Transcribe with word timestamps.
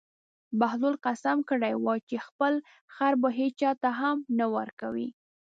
بهلول 0.59 0.95
قسم 1.05 1.37
کړی 1.49 1.73
و 1.83 1.85
چې 2.07 2.15
خپل 2.27 2.53
خر 2.93 3.13
به 3.21 3.29
هېچا 3.39 3.71
ته 3.81 3.89
هم 3.99 4.17
نه 4.37 4.45
ورکوي. 4.55 5.09